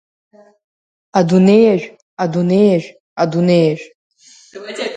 Адунеиажә, 1.21 1.85
адунеиажә, 2.25 2.89
адунеиажә… 3.25 3.85